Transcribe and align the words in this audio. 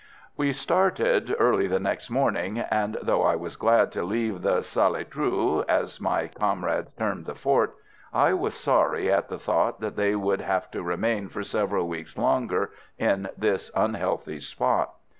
We 0.35 0.51
started 0.51 1.35
early 1.37 1.67
the 1.67 1.79
next 1.79 2.09
morning, 2.09 2.57
and 2.57 2.97
though 3.03 3.21
I 3.21 3.35
was 3.35 3.55
glad 3.55 3.91
to 3.91 4.03
leave 4.03 4.41
the 4.41 4.63
"Sale 4.63 5.03
trou," 5.11 5.63
as 5.69 6.01
my 6.01 6.25
comrades 6.25 6.89
termed 6.97 7.27
the 7.27 7.35
fort, 7.35 7.75
I 8.11 8.33
was 8.33 8.55
sorry 8.55 9.11
at 9.11 9.29
the 9.29 9.37
thought 9.37 9.79
that 9.79 9.95
they 9.97 10.15
would 10.15 10.41
have 10.41 10.71
to 10.71 10.81
remain 10.81 11.29
for 11.29 11.43
several 11.43 11.87
weeks 11.87 12.17
longer 12.17 12.71
in 12.97 13.29
this 13.37 13.69
unhealthy 13.75 14.39
spot. 14.39 14.95